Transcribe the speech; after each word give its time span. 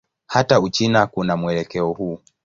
Hata 0.27 0.59
Uchina 0.59 1.07
kuna 1.07 1.37
mwelekeo 1.37 1.91
huu. 1.91 2.19